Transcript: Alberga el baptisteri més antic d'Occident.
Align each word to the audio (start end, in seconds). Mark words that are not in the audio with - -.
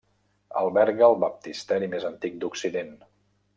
Alberga 0.61 1.05
el 1.09 1.17
baptisteri 1.25 1.91
més 1.93 2.07
antic 2.11 2.43
d'Occident. 2.45 2.93